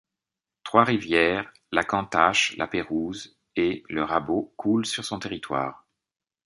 [0.63, 5.85] Trois rivières, la Cantache, la Pérouse et le Rabault, coulent sur son territoire.